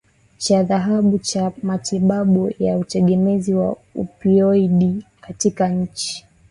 [0.37, 6.25] cha dhahabu cha matibabu ya utegemezi wa opioidi katika nchi